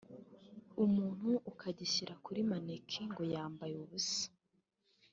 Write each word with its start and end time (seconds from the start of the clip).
umuntu 0.83 1.29
ukagishyira 1.51 2.13
kuri 2.25 2.39
manequin 2.49 3.03
ngo 3.11 3.23
yambaye 3.33 3.75
ubusa 3.83 4.27